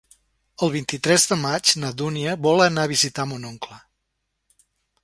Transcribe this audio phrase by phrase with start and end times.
[0.67, 3.79] El vint-i-tres de maig na Dúnia vol anar a visitar mon oncle.